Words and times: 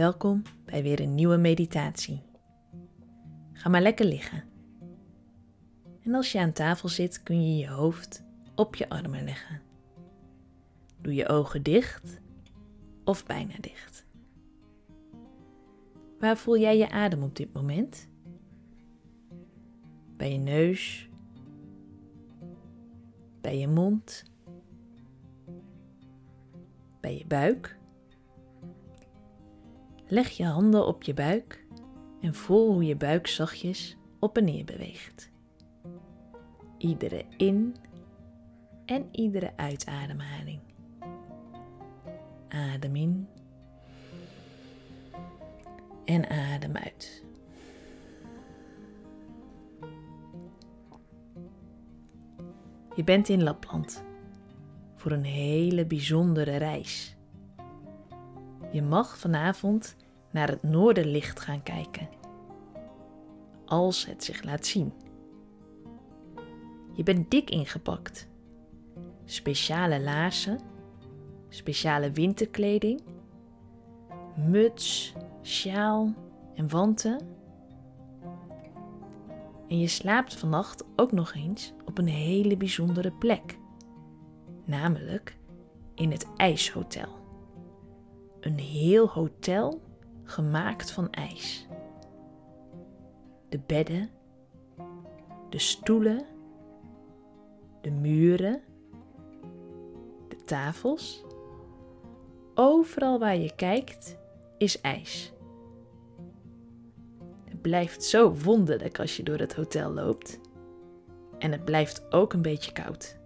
Welkom 0.00 0.42
bij 0.64 0.82
weer 0.82 1.00
een 1.00 1.14
nieuwe 1.14 1.36
meditatie. 1.36 2.22
Ga 3.52 3.68
maar 3.68 3.80
lekker 3.80 4.06
liggen. 4.06 4.44
En 6.02 6.14
als 6.14 6.32
je 6.32 6.38
aan 6.38 6.52
tafel 6.52 6.88
zit, 6.88 7.22
kun 7.22 7.42
je 7.46 7.56
je 7.56 7.68
hoofd 7.68 8.24
op 8.54 8.74
je 8.74 8.88
armen 8.88 9.24
leggen. 9.24 9.62
Doe 11.00 11.14
je 11.14 11.28
ogen 11.28 11.62
dicht 11.62 12.20
of 13.04 13.26
bijna 13.26 13.54
dicht. 13.60 14.06
Waar 16.18 16.36
voel 16.36 16.58
jij 16.58 16.78
je 16.78 16.90
adem 16.90 17.22
op 17.22 17.36
dit 17.36 17.52
moment? 17.52 18.08
Bij 20.16 20.32
je 20.32 20.38
neus, 20.38 21.08
bij 23.40 23.58
je 23.58 23.68
mond, 23.68 24.24
bij 27.00 27.18
je 27.18 27.26
buik. 27.26 27.79
Leg 30.12 30.28
je 30.28 30.44
handen 30.44 30.86
op 30.86 31.02
je 31.02 31.14
buik 31.14 31.66
en 32.20 32.34
voel 32.34 32.72
hoe 32.72 32.84
je 32.84 32.96
buik 32.96 33.26
zachtjes 33.26 33.96
op 34.18 34.36
en 34.36 34.44
neer 34.44 34.64
beweegt. 34.64 35.30
Iedere 36.78 37.24
in- 37.36 37.76
en 38.84 39.08
iedere 39.12 39.52
uitademhaling. 39.56 40.60
Adem 42.48 42.96
in 42.96 43.28
en 46.04 46.28
adem 46.28 46.76
uit. 46.76 47.24
Je 52.96 53.04
bent 53.04 53.28
in 53.28 53.42
Lapland 53.42 54.04
voor 54.96 55.12
een 55.12 55.24
hele 55.24 55.86
bijzondere 55.86 56.56
reis. 56.56 57.16
Je 58.72 58.82
mag 58.82 59.18
vanavond 59.18 59.96
naar 60.30 60.48
het 60.48 60.62
noorderlicht 60.62 61.40
gaan 61.40 61.62
kijken. 61.62 62.08
Als 63.64 64.06
het 64.06 64.24
zich 64.24 64.42
laat 64.42 64.66
zien. 64.66 64.92
Je 66.92 67.02
bent 67.02 67.30
dik 67.30 67.50
ingepakt. 67.50 68.28
Speciale 69.24 70.00
laarzen, 70.00 70.58
speciale 71.48 72.10
winterkleding, 72.10 73.00
muts, 74.36 75.14
sjaal 75.42 76.14
en 76.54 76.68
wanten. 76.68 77.20
En 79.68 79.78
je 79.78 79.88
slaapt 79.88 80.34
vannacht 80.34 80.84
ook 80.96 81.12
nog 81.12 81.34
eens 81.34 81.72
op 81.84 81.98
een 81.98 82.08
hele 82.08 82.56
bijzondere 82.56 83.12
plek. 83.12 83.58
Namelijk 84.64 85.36
in 85.94 86.10
het 86.10 86.26
IJshotel. 86.36 87.18
Een 88.40 88.58
heel 88.58 89.08
hotel 89.08 89.80
gemaakt 90.30 90.90
van 90.90 91.10
ijs. 91.10 91.66
De 93.48 93.60
bedden, 93.66 94.10
de 95.48 95.58
stoelen, 95.58 96.26
de 97.80 97.90
muren, 97.90 98.62
de 100.28 100.36
tafels. 100.44 101.24
Overal 102.54 103.18
waar 103.18 103.36
je 103.36 103.54
kijkt 103.54 104.18
is 104.58 104.80
ijs. 104.80 105.32
Het 107.44 107.60
blijft 107.62 108.04
zo 108.04 108.34
wonderlijk 108.34 108.98
als 108.98 109.16
je 109.16 109.22
door 109.22 109.38
het 109.38 109.54
hotel 109.54 109.92
loopt. 109.92 110.40
En 111.38 111.52
het 111.52 111.64
blijft 111.64 112.12
ook 112.12 112.32
een 112.32 112.42
beetje 112.42 112.72
koud. 112.72 113.18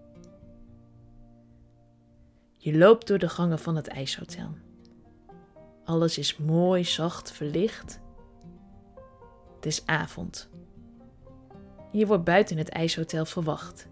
Je 2.53 2.79
loopt 2.79 3.07
door 3.07 3.19
de 3.19 3.29
gangen 3.29 3.59
van 3.59 3.77
het 3.77 3.89
ijshotel. 3.89 4.64
Alles 5.85 6.19
is 6.19 6.37
mooi 6.37 6.85
zacht 6.85 7.33
verlicht. 7.33 8.01
Het 9.55 9.67
is 9.67 9.87
avond. 9.87 10.51
Je 11.93 12.07
wordt 12.07 12.25
buiten 12.25 12.57
het 12.57 12.69
ijshotel 12.69 13.25
verwacht. 13.25 13.89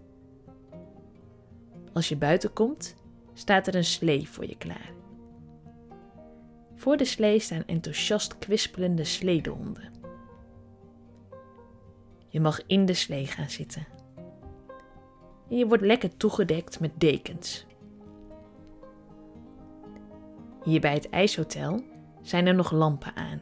Als 1.93 2.09
je 2.09 2.15
buiten 2.15 2.53
komt, 2.53 2.95
staat 3.33 3.67
er 3.67 3.75
een 3.75 3.83
slee 3.83 4.29
voor 4.29 4.45
je 4.45 4.57
klaar. 4.57 4.93
Voor 6.75 6.97
de 6.97 7.05
slee 7.05 7.39
staan 7.39 7.63
enthousiast 7.65 8.37
kwispelende 8.37 9.03
sledehonden. 9.03 9.91
Je 12.27 12.39
mag 12.39 12.65
in 12.67 12.85
de 12.85 12.93
slee 12.93 13.25
gaan 13.25 13.49
zitten. 13.49 13.87
En 15.49 15.57
je 15.57 15.67
wordt 15.67 15.83
lekker 15.83 16.17
toegedekt 16.17 16.79
met 16.79 16.99
dekens. 16.99 17.65
Hier 20.63 20.81
bij 20.81 20.93
het 20.93 21.09
ijshotel 21.09 21.83
zijn 22.21 22.47
er 22.47 22.55
nog 22.55 22.71
lampen 22.71 23.15
aan. 23.15 23.41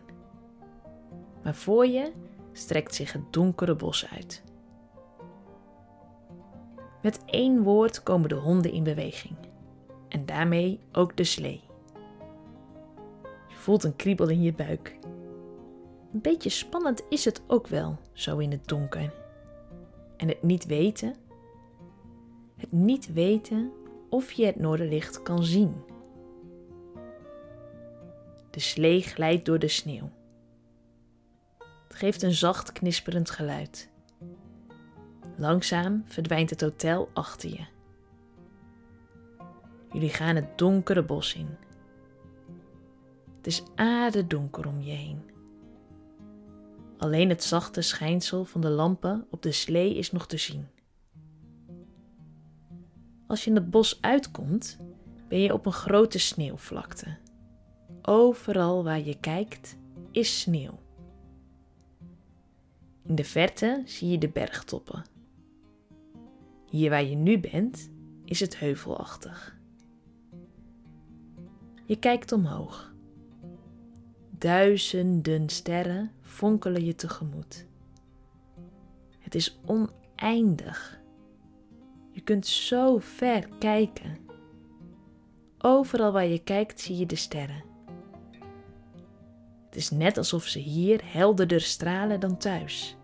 Maar 1.43 1.55
voor 1.55 1.85
je 1.85 2.11
strekt 2.51 2.95
zich 2.95 3.13
het 3.13 3.33
donkere 3.33 3.75
bos 3.75 4.07
uit. 4.09 4.43
Met 7.01 7.25
één 7.25 7.63
woord 7.63 8.03
komen 8.03 8.29
de 8.29 8.35
honden 8.35 8.71
in 8.71 8.83
beweging. 8.83 9.35
En 10.07 10.25
daarmee 10.25 10.79
ook 10.91 11.17
de 11.17 11.23
slee. 11.23 11.61
Je 13.47 13.55
voelt 13.55 13.83
een 13.83 13.95
kriebel 13.95 14.29
in 14.29 14.41
je 14.41 14.53
buik. 14.53 14.97
Een 16.13 16.21
beetje 16.21 16.49
spannend 16.49 17.03
is 17.09 17.25
het 17.25 17.41
ook 17.47 17.67
wel, 17.67 17.97
zo 18.13 18.38
in 18.38 18.51
het 18.51 18.67
donker. 18.67 19.13
En 20.17 20.27
het 20.27 20.43
niet 20.43 20.65
weten. 20.65 21.15
Het 22.57 22.71
niet 22.71 23.13
weten 23.13 23.71
of 24.09 24.31
je 24.31 24.45
het 24.45 24.59
noorderlicht 24.59 25.23
kan 25.23 25.43
zien. 25.43 25.73
De 28.51 28.59
slee 28.59 29.01
glijdt 29.01 29.45
door 29.45 29.59
de 29.59 29.67
sneeuw. 29.67 30.12
Het 31.88 31.95
geeft 31.95 32.22
een 32.22 32.34
zacht 32.34 32.72
knisperend 32.72 33.29
geluid. 33.29 33.89
Langzaam 35.38 36.03
verdwijnt 36.06 36.50
het 36.50 36.62
hotel 36.62 37.09
achter 37.13 37.50
je. 37.50 37.66
Jullie 39.91 40.09
gaan 40.09 40.35
het 40.35 40.57
donkere 40.57 41.03
bos 41.03 41.34
in. 41.34 41.57
Het 43.38 43.47
is 43.47 43.63
aardedonker 43.75 44.68
om 44.68 44.81
je 44.81 44.91
heen. 44.91 45.29
Alleen 46.97 47.29
het 47.29 47.44
zachte 47.44 47.81
schijnsel 47.81 48.45
van 48.45 48.62
de 48.62 48.69
lampen 48.69 49.28
op 49.29 49.41
de 49.41 49.51
slee 49.51 49.95
is 49.95 50.12
nog 50.12 50.28
te 50.28 50.38
zien. 50.38 50.68
Als 53.28 53.44
je 53.44 53.50
in 53.50 53.56
het 53.56 53.69
bos 53.69 54.01
uitkomt, 54.01 54.78
ben 55.28 55.39
je 55.39 55.53
op 55.53 55.66
een 55.66 55.72
grote 55.72 56.19
sneeuwvlakte. 56.19 57.18
Overal 58.01 58.84
waar 58.84 59.00
je 59.00 59.19
kijkt 59.19 59.78
is 60.12 60.39
sneeuw. 60.39 60.79
In 63.03 63.16
de 63.16 63.23
verte 63.23 63.81
zie 63.85 64.09
je 64.09 64.17
de 64.17 64.29
bergtoppen. 64.29 65.03
Hier 66.66 66.89
waar 66.89 67.03
je 67.03 67.16
nu 67.16 67.39
bent 67.39 67.91
is 68.25 68.39
het 68.39 68.59
heuvelachtig. 68.59 69.59
Je 71.85 72.00
kijkt 72.00 72.31
omhoog. 72.31 72.94
Duizenden 74.29 75.50
sterren 75.50 76.12
fonkelen 76.22 76.85
je 76.85 76.95
tegemoet. 76.95 77.68
Het 79.19 79.35
is 79.35 79.59
oneindig. 79.66 81.01
Je 82.12 82.22
kunt 82.22 82.47
zo 82.47 82.97
ver 82.97 83.50
kijken. 83.59 84.18
Overal 85.57 86.12
waar 86.12 86.28
je 86.28 86.44
kijkt 86.44 86.79
zie 86.79 86.97
je 86.97 87.06
de 87.06 87.16
sterren. 87.16 87.70
Het 89.71 89.79
is 89.79 89.89
net 89.89 90.17
alsof 90.17 90.43
ze 90.43 90.59
hier 90.59 91.01
helderder 91.03 91.61
stralen 91.61 92.19
dan 92.19 92.37
thuis. 92.37 92.97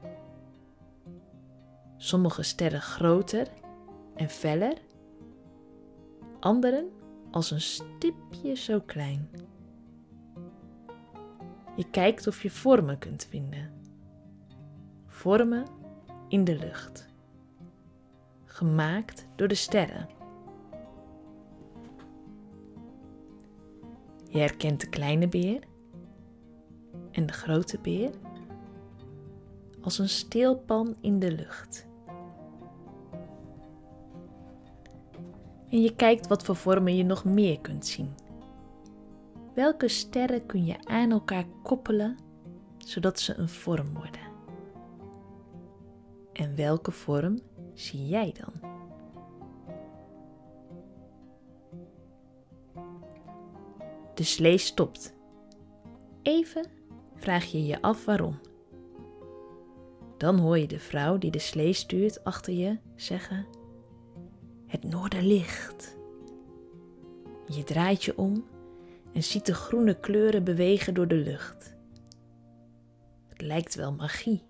Sommige 1.98 2.44
sterren 2.44 2.82
groter 2.82 3.48
en 4.16 4.30
feller, 4.30 4.78
anderen 6.40 6.90
als 7.32 7.52
een 7.52 7.62
stipje 7.62 8.56
zo 8.56 8.82
klein. 8.82 9.30
Je 11.76 11.90
kijkt 11.90 12.28
of 12.28 12.44
je 12.44 12.52
vormen 12.52 12.98
kunt 12.98 13.28
vinden. 13.30 13.72
Vormen 15.06 15.66
in 16.28 16.44
de 16.44 16.58
lucht. 16.58 17.10
Gemaakt 18.46 19.28
door 19.36 19.48
de 19.48 19.56
sterren. 19.56 20.10
Je 24.30 24.40
herkent 24.40 24.82
de 24.82 24.90
kleine 24.90 25.28
beer 25.28 25.64
en 27.18 27.26
de 27.26 27.34
grote 27.34 27.80
beer 27.80 28.12
als 29.82 30.00
een 30.00 30.10
steelpan 30.10 30.96
in 31.02 31.20
de 31.20 31.32
lucht. 31.32 31.88
En 35.70 35.82
je 35.82 35.96
kijkt 35.96 36.28
wat 36.28 36.44
voor 36.44 36.56
vormen 36.56 36.96
je 36.96 37.04
nog 37.04 37.26
meer 37.26 37.60
kunt 37.60 37.86
zien. 37.86 38.16
Welke 39.54 39.88
sterren 39.88 40.46
kun 40.46 40.66
je 40.66 40.86
aan 40.86 41.12
elkaar 41.12 41.46
koppelen 41.64 42.18
zodat 42.78 43.20
ze 43.20 43.36
een 43.36 43.50
vorm 43.50 43.94
worden? 43.94 44.22
En 46.34 46.56
welke 46.56 46.92
vorm 46.92 47.40
zie 47.74 48.08
jij 48.08 48.34
dan? 48.40 48.76
De 54.14 54.24
slee 54.24 54.58
stopt 54.58 55.16
Even 56.22 56.66
vraag 57.18 57.46
je 57.46 57.66
je 57.66 57.82
af 57.82 58.06
waarom. 58.06 58.40
Dan 60.18 60.40
hoor 60.40 60.58
je 60.58 60.68
de 60.68 60.80
vrouw 60.80 61.18
die 61.18 61.32
de 61.32 61.40
slee 61.40 61.74
stuurt 61.74 62.24
achter 62.24 62.54
je 62.54 62.78
zeggen: 62.96 63.46
Het 64.68 64.84
noorderlicht. 64.84 65.98
Je 67.48 67.64
draait 67.64 68.04
je 68.04 68.18
om 68.18 68.46
en 69.14 69.24
ziet 69.24 69.46
de 69.46 69.54
groene 69.54 70.00
kleuren 70.00 70.44
bewegen 70.44 70.94
door 70.94 71.08
de 71.08 71.16
lucht. 71.16 71.76
Het 73.28 73.42
lijkt 73.42 73.76
wel 73.76 73.92
magie. 73.92 74.44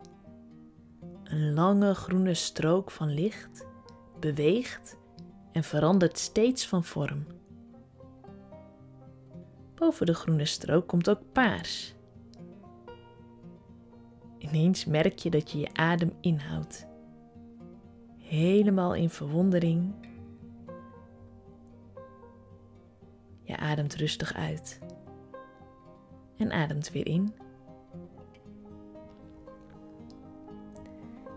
Een 1.23 1.53
lange 1.53 1.93
groene 1.93 2.33
strook 2.33 2.91
van 2.91 3.13
licht 3.13 3.65
beweegt 4.19 4.97
en 5.51 5.63
verandert 5.63 6.17
steeds 6.17 6.67
van 6.67 6.83
vorm. 6.83 7.25
Boven 9.75 10.05
de 10.05 10.13
groene 10.13 10.45
strook 10.45 10.87
komt 10.87 11.09
ook 11.09 11.21
paars. 11.31 11.95
Ineens 14.47 14.85
merk 14.85 15.19
je 15.19 15.29
dat 15.29 15.51
je 15.51 15.59
je 15.59 15.73
adem 15.73 16.11
inhoudt. 16.21 16.87
Helemaal 18.17 18.95
in 18.95 19.09
verwondering. 19.09 19.93
Je 23.41 23.57
ademt 23.57 23.95
rustig 23.95 24.33
uit. 24.33 24.79
En 26.37 26.51
ademt 26.51 26.91
weer 26.91 27.07
in. 27.07 27.33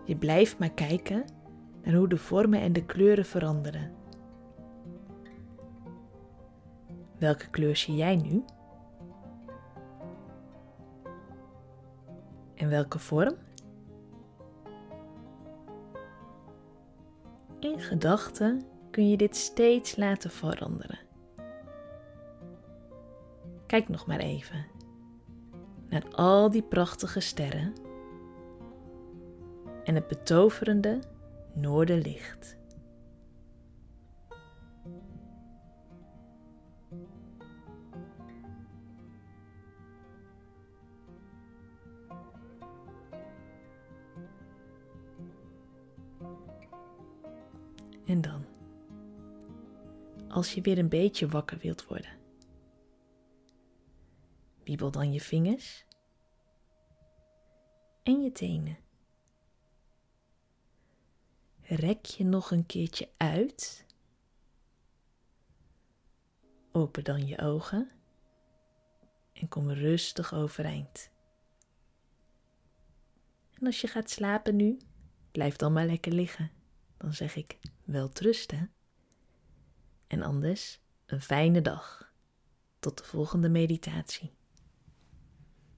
Je 0.05 0.15
blijft 0.15 0.59
maar 0.59 0.71
kijken 0.71 1.25
naar 1.83 1.93
hoe 1.93 2.07
de 2.07 2.17
vormen 2.17 2.61
en 2.61 2.73
de 2.73 2.85
kleuren 2.85 3.25
veranderen. 3.25 3.91
Welke 7.17 7.49
kleur 7.49 7.75
zie 7.75 7.95
jij 7.95 8.15
nu? 8.15 8.43
En 12.61 12.69
welke 12.69 12.99
vorm? 12.99 13.35
In 17.59 17.79
gedachten 17.79 18.61
kun 18.91 19.09
je 19.09 19.17
dit 19.17 19.35
steeds 19.35 19.95
laten 19.95 20.29
veranderen. 20.29 20.99
Kijk 23.65 23.89
nog 23.89 24.05
maar 24.07 24.19
even 24.19 24.65
naar 25.89 26.03
al 26.11 26.51
die 26.51 26.63
prachtige 26.63 27.19
sterren 27.19 27.73
en 29.83 29.95
het 29.95 30.07
betoverende 30.07 30.99
noorderlicht. 31.53 32.57
En 48.11 48.21
dan, 48.21 48.45
als 50.27 50.53
je 50.53 50.61
weer 50.61 50.77
een 50.77 50.89
beetje 50.89 51.27
wakker 51.27 51.57
wilt 51.57 51.85
worden, 51.85 52.17
wiebel 54.63 54.91
dan 54.91 55.13
je 55.13 55.21
vingers 55.21 55.85
en 58.03 58.21
je 58.21 58.31
tenen. 58.31 58.77
Rek 61.61 62.05
je 62.05 62.23
nog 62.23 62.51
een 62.51 62.65
keertje 62.65 63.09
uit. 63.17 63.85
Open 66.71 67.03
dan 67.03 67.27
je 67.27 67.39
ogen 67.39 67.91
en 69.33 69.47
kom 69.47 69.71
rustig 69.71 70.33
overeind. 70.33 71.11
En 73.53 73.65
als 73.65 73.81
je 73.81 73.87
gaat 73.87 74.09
slapen 74.09 74.55
nu, 74.55 74.77
blijf 75.31 75.55
dan 75.55 75.73
maar 75.73 75.85
lekker 75.85 76.11
liggen. 76.11 76.60
Dan 77.01 77.13
zeg 77.13 77.35
ik 77.35 77.57
wel 77.83 78.09
trusten. 78.09 78.71
En 80.07 80.21
anders 80.21 80.81
een 81.05 81.21
fijne 81.21 81.61
dag. 81.61 82.13
Tot 82.79 82.97
de 82.97 83.03
volgende 83.03 83.49
meditatie. 83.49 84.33